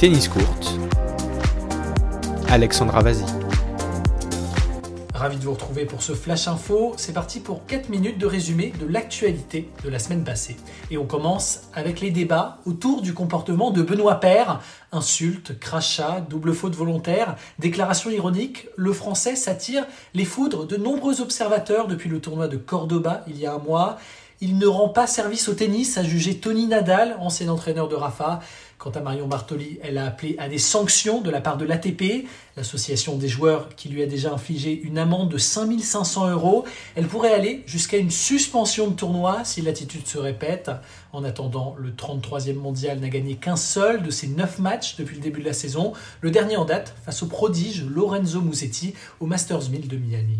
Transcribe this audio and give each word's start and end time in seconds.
Tennis 0.00 0.28
courte. 0.28 0.78
Alexandra 2.48 3.02
Vazi. 3.02 3.22
Ravi 5.12 5.36
de 5.36 5.44
vous 5.44 5.52
retrouver 5.52 5.84
pour 5.84 6.02
ce 6.02 6.14
Flash 6.14 6.48
Info. 6.48 6.94
C'est 6.96 7.12
parti 7.12 7.38
pour 7.38 7.66
4 7.66 7.90
minutes 7.90 8.16
de 8.16 8.24
résumé 8.24 8.72
de 8.80 8.86
l'actualité 8.86 9.68
de 9.84 9.90
la 9.90 9.98
semaine 9.98 10.24
passée. 10.24 10.56
Et 10.90 10.96
on 10.96 11.04
commence 11.04 11.68
avec 11.74 12.00
les 12.00 12.10
débats 12.10 12.60
autour 12.64 13.02
du 13.02 13.12
comportement 13.12 13.72
de 13.72 13.82
Benoît 13.82 14.20
Père. 14.20 14.62
Insultes, 14.90 15.58
crachats, 15.60 16.22
double 16.22 16.54
faute 16.54 16.74
volontaire, 16.74 17.36
déclarations 17.58 18.08
ironiques. 18.08 18.68
Le 18.76 18.94
français 18.94 19.36
s'attire 19.36 19.84
les 20.14 20.24
foudres 20.24 20.66
de 20.66 20.78
nombreux 20.78 21.20
observateurs 21.20 21.88
depuis 21.88 22.08
le 22.08 22.22
tournoi 22.22 22.48
de 22.48 22.56
Cordoba 22.56 23.22
il 23.28 23.38
y 23.38 23.44
a 23.44 23.52
un 23.52 23.58
mois. 23.58 23.98
Il 24.42 24.56
ne 24.56 24.66
rend 24.66 24.88
pas 24.88 25.06
service 25.06 25.50
au 25.50 25.52
tennis, 25.52 25.98
a 25.98 26.02
jugé 26.02 26.38
Tony 26.38 26.66
Nadal, 26.66 27.14
ancien 27.20 27.50
entraîneur 27.50 27.88
de 27.88 27.94
Rafa. 27.94 28.40
Quant 28.80 28.92
à 28.92 29.00
Marion 29.00 29.28
Bartoli, 29.28 29.78
elle 29.82 29.98
a 29.98 30.06
appelé 30.06 30.36
à 30.38 30.48
des 30.48 30.56
sanctions 30.56 31.20
de 31.20 31.28
la 31.28 31.42
part 31.42 31.58
de 31.58 31.66
l'ATP, 31.66 32.26
l'association 32.56 33.18
des 33.18 33.28
joueurs 33.28 33.68
qui 33.76 33.90
lui 33.90 34.02
a 34.02 34.06
déjà 34.06 34.32
infligé 34.32 34.72
une 34.72 34.96
amende 34.96 35.28
de 35.28 35.36
5500 35.36 36.30
euros. 36.30 36.64
Elle 36.96 37.06
pourrait 37.06 37.34
aller 37.34 37.62
jusqu'à 37.66 37.98
une 37.98 38.10
suspension 38.10 38.88
de 38.88 38.94
tournoi 38.94 39.44
si 39.44 39.60
l'attitude 39.60 40.06
se 40.06 40.16
répète. 40.16 40.70
En 41.12 41.24
attendant, 41.24 41.76
le 41.78 41.90
33e 41.90 42.54
mondial 42.54 43.00
n'a 43.00 43.10
gagné 43.10 43.34
qu'un 43.36 43.56
seul 43.56 44.02
de 44.02 44.10
ses 44.10 44.28
9 44.28 44.60
matchs 44.60 44.96
depuis 44.96 45.16
le 45.16 45.20
début 45.20 45.40
de 45.40 45.46
la 45.46 45.52
saison, 45.52 45.92
le 46.22 46.30
dernier 46.30 46.56
en 46.56 46.64
date 46.64 46.94
face 47.04 47.22
au 47.22 47.26
prodige 47.26 47.84
Lorenzo 47.84 48.40
Musetti 48.40 48.94
au 49.20 49.26
Masters 49.26 49.68
1000 49.68 49.88
de 49.88 49.96
Miami. 49.98 50.38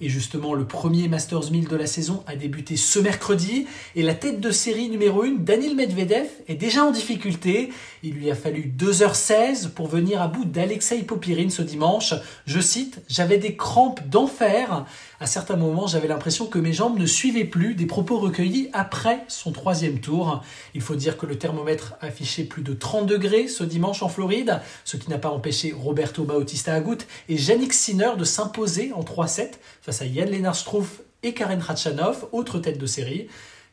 Et 0.00 0.08
justement, 0.08 0.54
le 0.54 0.64
premier 0.64 1.08
Masters 1.08 1.50
1000 1.50 1.66
de 1.66 1.74
la 1.74 1.86
saison 1.86 2.22
a 2.28 2.36
débuté 2.36 2.76
ce 2.76 3.00
mercredi 3.00 3.66
et 3.96 4.02
la 4.02 4.14
tête 4.14 4.38
de 4.40 4.52
série 4.52 4.88
numéro 4.88 5.22
1, 5.22 5.38
Daniel 5.40 5.74
Medvedev, 5.74 6.28
est 6.46 6.54
déjà 6.54 6.84
en 6.84 6.92
difficulté. 6.92 7.70
Il 8.04 8.14
lui 8.14 8.30
a 8.30 8.36
fallu 8.36 8.72
2h16 8.78 9.70
pour 9.70 9.88
venir 9.88 10.22
à 10.22 10.28
bout 10.28 10.44
d'Alexei 10.44 11.02
Popirine 11.02 11.50
ce 11.50 11.62
dimanche. 11.62 12.14
Je 12.46 12.60
cite, 12.60 13.00
j'avais 13.08 13.38
des 13.38 13.56
crampes 13.56 14.08
d'enfer. 14.08 14.86
À 15.18 15.26
certains 15.26 15.56
moments, 15.56 15.88
j'avais 15.88 16.06
l'impression 16.06 16.46
que 16.46 16.60
mes 16.60 16.72
jambes 16.72 16.96
ne 16.96 17.06
suivaient 17.06 17.44
plus 17.44 17.74
des 17.74 17.86
propos 17.86 18.18
recueillis 18.18 18.70
après 18.72 19.24
son 19.26 19.50
troisième 19.50 19.98
tour. 19.98 20.44
Il 20.74 20.80
faut 20.80 20.94
dire 20.94 21.16
que 21.16 21.26
le 21.26 21.36
thermomètre 21.36 21.94
affichait 22.00 22.44
plus 22.44 22.62
de 22.62 22.72
30 22.72 23.06
degrés 23.06 23.48
ce 23.48 23.64
dimanche 23.64 24.04
en 24.04 24.08
Floride, 24.08 24.60
ce 24.84 24.96
qui 24.96 25.10
n'a 25.10 25.18
pas 25.18 25.30
empêché 25.30 25.74
Roberto 25.76 26.22
Bautista 26.22 26.72
Agut 26.74 26.98
et 27.28 27.34
Yannick 27.34 27.72
Sinner 27.72 28.12
de 28.16 28.22
s'imposer 28.22 28.92
en 28.92 29.02
3-7 29.02 29.54
face 29.88 30.02
à 30.02 30.04
Yann 30.04 30.28
Lennart 30.28 30.54
Struff 30.54 31.00
et 31.22 31.32
Karen 31.32 31.62
Khachanov, 31.66 32.26
autre 32.32 32.58
tête 32.58 32.76
de 32.76 32.84
série. 32.84 33.28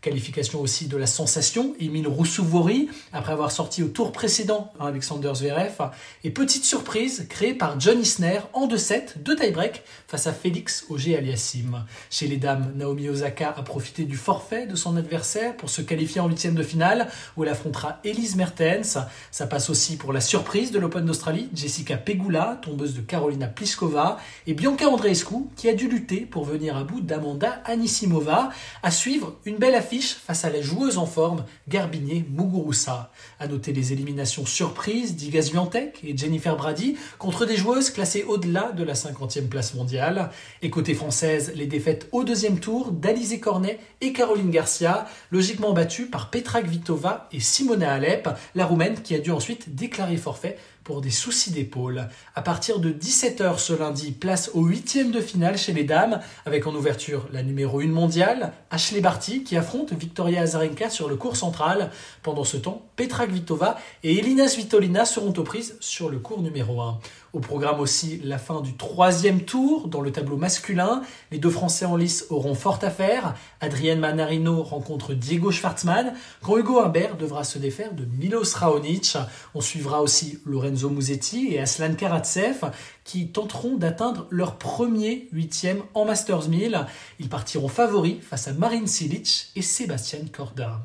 Qualification 0.05 0.61
aussi 0.61 0.85
de 0.85 0.97
la 0.97 1.07
sensation, 1.07 1.73
Emile 1.79 2.07
Roussouvori, 2.07 2.89
après 3.11 3.33
avoir 3.33 3.51
sorti 3.51 3.81
au 3.81 3.87
tour 3.87 4.11
précédent 4.11 4.71
Alexander 4.79 5.31
Zverev. 5.33 5.89
Et 6.23 6.29
petite 6.29 6.63
surprise 6.63 7.25
créée 7.27 7.55
par 7.55 7.79
John 7.79 7.99
Isner 7.99 8.41
en 8.53 8.67
2-7 8.67 9.23
de 9.23 9.33
tie-break 9.33 9.81
face 10.07 10.27
à 10.27 10.33
Félix 10.33 10.85
Auger-Aliassime. 10.89 11.85
Chez 12.11 12.27
les 12.27 12.37
dames, 12.37 12.71
Naomi 12.75 13.09
Osaka 13.09 13.55
a 13.57 13.63
profité 13.63 14.03
du 14.03 14.15
forfait 14.15 14.67
de 14.67 14.75
son 14.75 14.95
adversaire 14.95 15.57
pour 15.57 15.71
se 15.71 15.81
qualifier 15.81 16.21
en 16.21 16.27
huitième 16.27 16.53
de 16.53 16.61
finale 16.61 17.07
où 17.35 17.43
elle 17.43 17.49
affrontera 17.49 17.97
Elise 18.03 18.35
Mertens. 18.35 18.99
Ça 19.31 19.47
passe 19.47 19.71
aussi 19.71 19.97
pour 19.97 20.13
la 20.13 20.21
surprise 20.21 20.71
de 20.71 20.77
l'Open 20.77 21.03
d'Australie, 21.03 21.49
Jessica 21.55 21.97
Pegula, 21.97 22.59
tombeuse 22.61 22.93
de 22.93 23.01
Carolina 23.01 23.47
Pliskova, 23.47 24.19
et 24.45 24.53
Bianca 24.53 24.87
Andreescu 24.87 25.47
qui 25.55 25.67
a 25.67 25.73
dû 25.73 25.89
lutter 25.89 26.27
pour 26.27 26.45
venir 26.45 26.77
à 26.77 26.83
bout 26.83 27.01
d'Amanda 27.01 27.63
Anisimova. 27.65 28.51
À 28.83 28.91
suivre, 28.91 29.39
une 29.45 29.57
belle 29.57 29.73
affiche 29.73 29.94
face 30.01 30.45
à 30.45 30.49
la 30.49 30.61
joueuse 30.61 30.97
en 30.97 31.05
forme 31.05 31.45
Garbinier 31.67 32.25
Muguruza. 32.29 33.11
À 33.39 33.47
noter 33.47 33.73
les 33.73 33.93
éliminations 33.93 34.45
surprises 34.45 35.15
d'Igaz 35.15 35.51
Viantec 35.51 35.99
et 36.03 36.17
Jennifer 36.17 36.55
Brady 36.55 36.97
contre 37.17 37.45
des 37.45 37.55
joueuses 37.55 37.89
classées 37.89 38.23
au-delà 38.23 38.71
de 38.71 38.83
la 38.83 38.93
50e 38.93 39.47
place 39.47 39.73
mondiale. 39.73 40.29
Et 40.61 40.69
côté 40.69 40.93
française, 40.93 41.53
les 41.55 41.67
défaites 41.67 42.07
au 42.11 42.23
deuxième 42.23 42.59
tour 42.59 42.91
d'Alizé 42.91 43.39
Cornet 43.39 43.79
et 44.01 44.13
Caroline 44.13 44.51
Garcia, 44.51 45.07
logiquement 45.31 45.73
battues 45.73 46.07
par 46.07 46.29
Petra 46.29 46.61
Kvitova 46.61 47.27
et 47.31 47.39
Simona 47.39 47.93
Alep, 47.93 48.29
la 48.55 48.65
roumaine 48.65 49.01
qui 49.01 49.15
a 49.15 49.19
dû 49.19 49.31
ensuite 49.31 49.75
déclarer 49.75 50.17
forfait 50.17 50.57
pour 50.85 51.01
des 51.01 51.09
soucis 51.09 51.51
d'épaule. 51.51 52.07
À 52.35 52.43
partir 52.43 52.79
de 52.79 52.91
17h 52.91 53.57
ce 53.57 53.73
lundi, 53.73 54.11
place 54.11 54.51
au 54.53 54.61
huitième 54.61 55.11
de 55.11 55.19
finale 55.19 55.57
chez 55.57 55.73
les 55.73 55.83
dames, 55.83 56.21
avec 56.45 56.67
en 56.67 56.75
ouverture 56.75 57.27
la 57.33 57.41
numéro 57.41 57.79
1 57.79 57.87
mondiale, 57.87 58.53
Ashley 58.69 59.01
Barty, 59.01 59.43
qui 59.43 59.57
affronte 59.57 59.93
Victoria 59.93 60.43
Azarenka 60.43 60.91
sur 60.91 61.09
le 61.09 61.15
cours 61.15 61.37
central. 61.37 61.89
Pendant 62.21 62.43
ce 62.43 62.55
temps, 62.55 62.85
Petra 62.95 63.25
Kvitova 63.25 63.77
et 64.03 64.19
Elina 64.19 64.47
Svitolina 64.47 65.05
seront 65.05 65.33
aux 65.33 65.43
prises 65.43 65.75
sur 65.79 66.09
le 66.09 66.19
cours 66.19 66.41
numéro 66.41 66.79
1. 66.79 66.99
Au 67.33 67.39
programme 67.39 67.81
aussi 67.81 68.21
la 68.23 68.37
fin 68.37 68.61
du 68.61 68.77
troisième 68.77 69.41
tour 69.41 69.89
dans 69.89 69.99
le 69.99 70.09
tableau 70.09 70.37
masculin. 70.37 71.01
Les 71.31 71.37
deux 71.37 71.49
Français 71.49 71.85
en 71.85 71.97
lice 71.97 72.27
auront 72.29 72.55
fort 72.55 72.79
à 72.81 72.89
faire. 72.89 73.35
Adrienne 73.59 73.99
Manarino 73.99 74.63
rencontre 74.63 75.13
Diego 75.13 75.51
Schwartzmann, 75.51 76.13
quand 76.41 76.57
Hugo 76.57 76.79
Humbert 76.79 77.17
devra 77.17 77.43
se 77.43 77.59
défaire 77.59 77.93
de 77.93 78.05
Milos 78.05 78.55
Raonic. 78.55 79.17
On 79.53 79.59
suivra 79.59 80.01
aussi 80.01 80.39
Lorenzo 80.75 80.89
Musetti 80.89 81.53
et 81.53 81.61
Aslan 81.61 81.95
Karatsev 81.95 82.69
qui 83.05 83.29
tenteront 83.29 83.77
d'atteindre 83.77 84.27
leur 84.29 84.57
premier 84.57 85.29
huitième 85.31 85.81
en 85.93 86.03
Masters 86.03 86.49
1000. 86.49 86.85
Ils 87.19 87.29
partiront 87.29 87.69
favoris 87.69 88.17
face 88.21 88.49
à 88.49 88.53
Marine 88.53 88.87
Silic 88.87 89.51
et 89.55 89.61
Sébastien 89.61 90.19
Corda. 90.33 90.81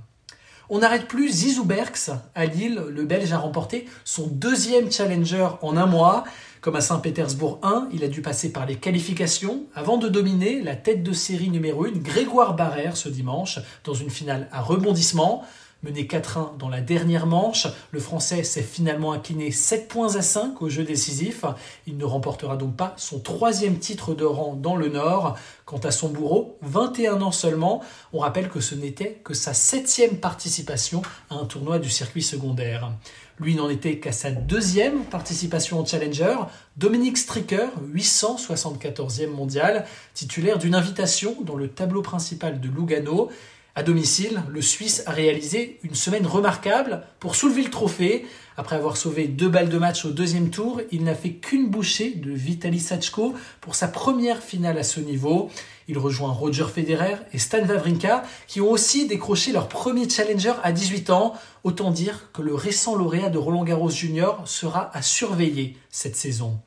On 0.68 0.78
n'arrête 0.78 1.08
plus 1.08 1.28
Zizou 1.28 1.64
Berks 1.64 2.10
à 2.36 2.46
Lille. 2.46 2.84
Le 2.88 3.04
Belge 3.04 3.32
a 3.32 3.38
remporté 3.38 3.88
son 4.04 4.28
deuxième 4.28 4.92
challenger 4.92 5.48
en 5.60 5.76
un 5.76 5.86
mois. 5.86 6.22
Comme 6.60 6.76
à 6.76 6.80
Saint-Pétersbourg 6.80 7.58
1, 7.64 7.88
il 7.92 8.04
a 8.04 8.08
dû 8.08 8.22
passer 8.22 8.52
par 8.52 8.66
les 8.66 8.76
qualifications 8.76 9.64
avant 9.74 9.96
de 9.96 10.08
dominer 10.08 10.62
la 10.62 10.76
tête 10.76 11.02
de 11.02 11.12
série 11.12 11.50
numéro 11.50 11.86
1, 11.86 11.90
Grégoire 11.96 12.54
Barrère, 12.54 12.96
ce 12.96 13.08
dimanche, 13.08 13.58
dans 13.82 13.94
une 13.94 14.10
finale 14.10 14.48
à 14.52 14.60
rebondissement. 14.60 15.44
Mené 15.82 16.04
4-1 16.04 16.58
dans 16.58 16.68
la 16.68 16.82
dernière 16.82 17.26
manche, 17.26 17.66
le 17.90 18.00
Français 18.00 18.44
s'est 18.44 18.62
finalement 18.62 19.12
incliné 19.12 19.50
7 19.50 19.88
points 19.88 20.16
à 20.16 20.20
5 20.20 20.60
au 20.60 20.68
jeu 20.68 20.84
décisif. 20.84 21.46
Il 21.86 21.96
ne 21.96 22.04
remportera 22.04 22.58
donc 22.58 22.76
pas 22.76 22.92
son 22.98 23.18
troisième 23.18 23.78
titre 23.78 24.14
de 24.14 24.26
rang 24.26 24.54
dans 24.54 24.76
le 24.76 24.90
Nord. 24.90 25.38
Quant 25.64 25.78
à 25.78 25.90
son 25.90 26.10
bourreau, 26.10 26.58
21 26.60 27.22
ans 27.22 27.32
seulement, 27.32 27.82
on 28.12 28.18
rappelle 28.18 28.50
que 28.50 28.60
ce 28.60 28.74
n'était 28.74 29.22
que 29.24 29.32
sa 29.32 29.54
septième 29.54 30.18
participation 30.18 31.00
à 31.30 31.36
un 31.36 31.46
tournoi 31.46 31.78
du 31.78 31.88
circuit 31.88 32.22
secondaire. 32.22 32.92
Lui 33.38 33.54
n'en 33.54 33.70
était 33.70 33.98
qu'à 33.98 34.12
sa 34.12 34.30
deuxième 34.30 35.04
participation 35.04 35.80
au 35.80 35.86
Challenger. 35.86 36.36
Dominique 36.76 37.16
Stricker, 37.16 37.70
874e 37.94 39.30
mondial, 39.30 39.86
titulaire 40.12 40.58
d'une 40.58 40.74
invitation 40.74 41.34
dans 41.40 41.56
le 41.56 41.68
tableau 41.68 42.02
principal 42.02 42.60
de 42.60 42.68
Lugano. 42.68 43.30
À 43.76 43.84
domicile, 43.84 44.42
le 44.48 44.62
Suisse 44.62 45.04
a 45.06 45.12
réalisé 45.12 45.78
une 45.84 45.94
semaine 45.94 46.26
remarquable 46.26 47.02
pour 47.20 47.36
soulever 47.36 47.62
le 47.62 47.70
trophée. 47.70 48.26
Après 48.56 48.74
avoir 48.74 48.96
sauvé 48.96 49.28
deux 49.28 49.48
balles 49.48 49.68
de 49.68 49.78
match 49.78 50.04
au 50.04 50.10
deuxième 50.10 50.50
tour, 50.50 50.80
il 50.90 51.04
n'a 51.04 51.14
fait 51.14 51.34
qu'une 51.34 51.68
bouchée 51.68 52.10
de 52.10 52.32
Vitaly 52.32 52.80
Sachko 52.80 53.32
pour 53.60 53.76
sa 53.76 53.86
première 53.86 54.42
finale 54.42 54.76
à 54.76 54.82
ce 54.82 54.98
niveau. 54.98 55.50
Il 55.86 55.98
rejoint 55.98 56.32
Roger 56.32 56.66
Federer 56.66 57.14
et 57.32 57.38
Stan 57.38 57.64
Wawrinka 57.64 58.24
qui 58.48 58.60
ont 58.60 58.70
aussi 58.70 59.06
décroché 59.06 59.52
leur 59.52 59.68
premier 59.68 60.08
challenger 60.08 60.54
à 60.64 60.72
18 60.72 61.10
ans. 61.10 61.34
Autant 61.62 61.92
dire 61.92 62.30
que 62.32 62.42
le 62.42 62.54
récent 62.54 62.96
lauréat 62.96 63.30
de 63.30 63.38
Roland 63.38 63.64
Garros 63.64 63.90
Junior 63.90 64.42
sera 64.46 64.90
à 64.96 65.00
surveiller 65.00 65.76
cette 65.90 66.16
saison. 66.16 66.58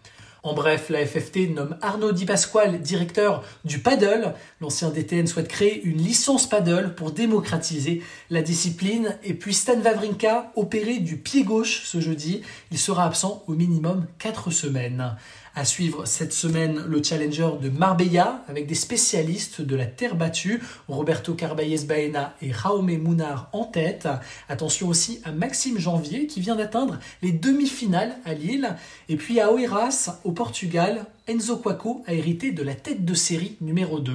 En 0.45 0.53
bref, 0.53 0.89
la 0.89 1.05
FFT 1.05 1.55
nomme 1.55 1.77
Arnaud 1.81 2.11
Di 2.11 2.25
Pasquale 2.25 2.81
directeur 2.81 3.45
du 3.63 3.79
paddle. 3.79 4.33
L'ancien 4.59 4.89
DTN 4.89 5.25
souhaite 5.25 5.47
créer 5.47 5.81
une 5.83 5.99
licence 5.99 6.49
paddle 6.49 6.95
pour 6.95 7.11
démocratiser 7.11 8.03
la 8.29 8.41
discipline. 8.41 9.17
Et 9.23 9.35
puis 9.35 9.53
Stan 9.53 9.79
Wawrinka, 9.79 10.51
opéré 10.57 10.97
du 10.97 11.15
pied 11.15 11.45
gauche 11.45 11.83
ce 11.85 12.01
jeudi, 12.01 12.41
il 12.71 12.77
sera 12.77 13.05
absent 13.05 13.41
au 13.47 13.53
minimum 13.53 14.05
4 14.19 14.51
semaines. 14.51 15.15
À 15.55 15.65
suivre 15.65 16.05
cette 16.05 16.33
semaine 16.33 16.83
le 16.87 17.03
challenger 17.03 17.49
de 17.61 17.69
Marbella 17.69 18.43
avec 18.47 18.65
des 18.65 18.73
spécialistes 18.73 19.61
de 19.61 19.75
la 19.75 19.85
terre 19.85 20.15
battue, 20.15 20.59
Roberto 20.87 21.35
Carballes 21.35 21.85
Baena 21.85 22.33
et 22.41 22.51
Jaume 22.51 22.87
Munar 22.87 23.49
en 23.53 23.63
tête. 23.63 24.07
Attention 24.49 24.87
aussi 24.87 25.21
à 25.23 25.31
Maxime 25.31 25.77
Janvier 25.77 26.25
qui 26.25 26.41
vient 26.41 26.55
d'atteindre 26.55 26.97
les 27.21 27.31
demi-finales 27.31 28.15
à 28.25 28.33
Lille. 28.33 28.75
Et 29.09 29.15
puis 29.15 29.39
à 29.39 29.53
Oeiras 29.53 30.17
au 30.23 30.31
Portugal, 30.31 31.05
Enzo 31.25 31.55
Quaco 31.55 32.03
a 32.05 32.13
hérité 32.13 32.51
de 32.51 32.63
la 32.63 32.75
tête 32.75 33.05
de 33.05 33.13
série 33.13 33.55
numéro 33.61 34.01
2. 34.01 34.11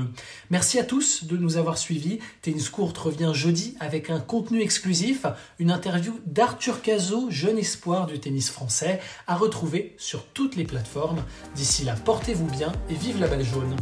Merci 0.51 0.79
à 0.79 0.85
tous 0.85 1.25
de 1.25 1.39
nous 1.39 1.57
avoir 1.57 1.79
suivis. 1.79 2.19
Tennis 2.43 2.69
Court 2.69 2.93
revient 3.03 3.31
jeudi 3.33 3.77
avec 3.81 4.11
un 4.11 4.21
contenu 4.21 4.61
exclusif, 4.61 5.25
une 5.59 5.71
interview 5.71 6.21
d'Arthur 6.27 6.83
Cazot, 6.83 7.31
jeune 7.31 7.57
espoir 7.57 8.07
du 8.07 8.21
tennis 8.21 8.51
français, 8.51 9.01
à 9.27 9.37
retrouver 9.37 9.95
sur 9.97 10.27
toutes 10.27 10.57
les 10.57 10.65
plateformes. 10.65 11.25
D'ici 11.57 11.83
là, 11.83 11.95
portez-vous 11.95 12.49
bien 12.49 12.73
et 12.91 12.95
vive 12.95 13.19
la 13.19 13.29
balle 13.29 13.45
jaune. 13.45 13.75